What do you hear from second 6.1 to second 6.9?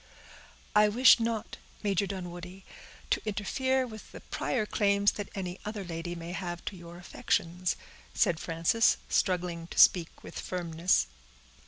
may have to